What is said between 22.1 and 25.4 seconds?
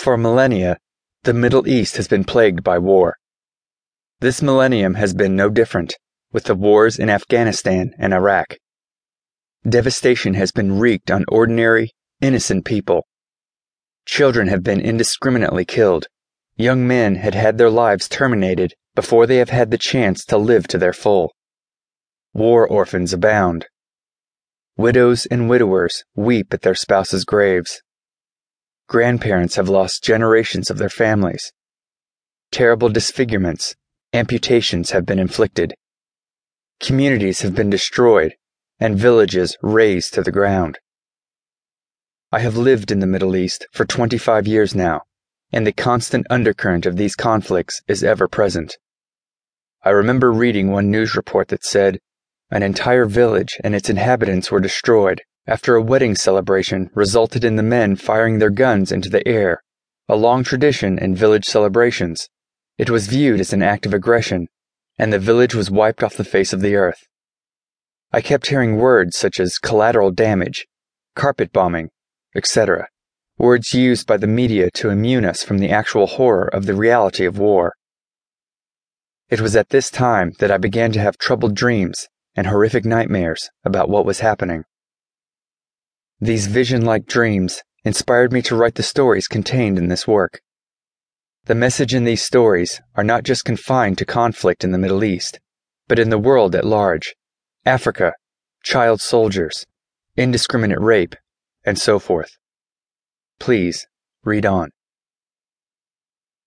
War orphans abound. Widows